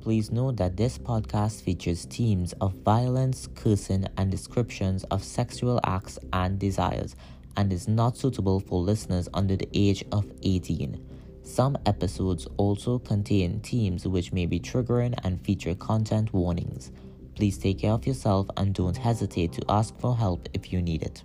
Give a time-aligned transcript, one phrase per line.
[0.00, 6.18] Please note that this podcast features themes of violence, cursing, and descriptions of sexual acts
[6.32, 7.16] and desires
[7.56, 11.06] and is not suitable for listeners under the age of 18.
[11.42, 16.92] Some episodes also contain themes which may be triggering and feature content warnings.
[17.34, 21.02] Please take care of yourself and don't hesitate to ask for help if you need
[21.02, 21.22] it.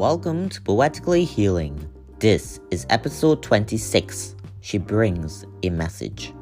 [0.00, 1.86] Welcome to Poetically Healing.
[2.20, 4.34] This is episode 26.
[4.62, 6.32] She brings a message.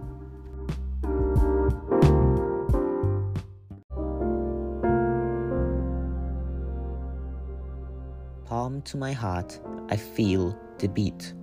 [8.47, 11.35] Palm to my heart, I feel the beat.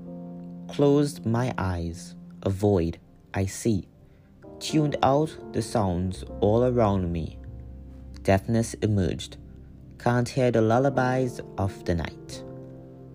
[0.70, 2.98] Closed my eyes, a void
[3.34, 3.90] I see.
[4.60, 7.38] Tuned out the sounds all around me.
[8.24, 9.36] Deafness emerged
[10.06, 12.44] can't hear the lullabies of the night.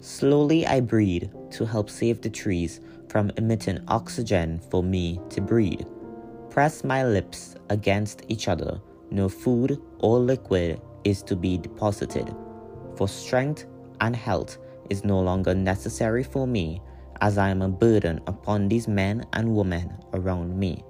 [0.01, 5.87] Slowly I breathe to help save the trees from emitting oxygen for me to breathe.
[6.49, 8.81] Press my lips against each other.
[9.13, 12.35] No food or liquid is to be deposited.
[12.97, 13.67] For strength
[14.01, 14.59] and health
[14.91, 16.83] is no longer necessary for me
[17.21, 20.83] as I am a burden upon these men and women around me.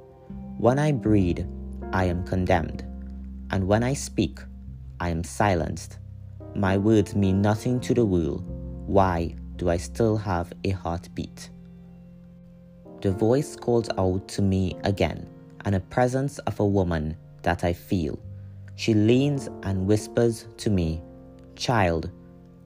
[0.56, 1.46] When I breathe,
[1.92, 2.86] I am condemned.
[3.50, 4.38] And when I speak,
[5.00, 5.98] I am silenced.
[6.54, 8.44] My words mean nothing to the world.
[8.86, 11.48] Why do I still have a heartbeat?
[13.00, 15.26] The voice calls out to me again,
[15.64, 18.18] and a presence of a woman that I feel.
[18.76, 21.02] She leans and whispers to me,
[21.56, 22.10] Child,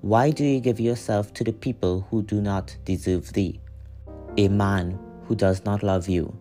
[0.00, 3.60] why do you give yourself to the people who do not deserve thee?
[4.36, 6.36] A man who does not love you,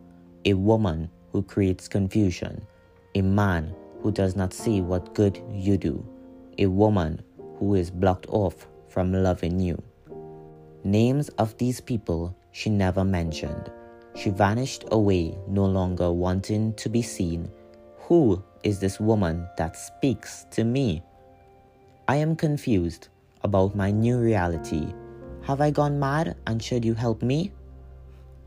[0.45, 2.65] a woman who creates confusion,
[3.15, 6.05] a man who does not see what good you do,
[6.57, 7.23] a woman
[7.57, 9.81] who is blocked off from loving you.
[10.83, 13.71] Names of these people she never mentioned.
[14.15, 17.49] She vanished away, no longer wanting to be seen.
[17.99, 21.01] Who is this woman that speaks to me?
[22.09, 23.07] I am confused
[23.43, 24.93] about my new reality.
[25.43, 27.53] Have I gone mad and should you help me?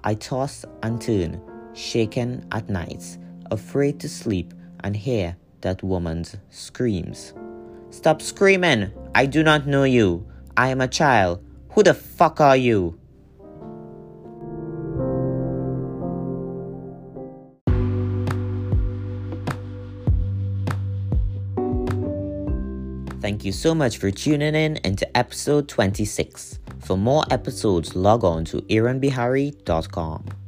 [0.05, 1.41] I toss and turn,
[1.73, 3.19] shaken at nights,
[3.51, 4.53] afraid to sleep
[4.85, 5.35] and hear
[5.67, 7.35] that woman's screams.
[7.91, 8.93] Stop screaming!
[9.17, 10.25] I do not know you.
[10.57, 11.45] I am a child.
[11.71, 12.97] Who the fuck are you?
[23.21, 26.61] Thank you so much for tuning in into episode 26.
[26.79, 30.46] For more episodes, log on to aaronbihari.com.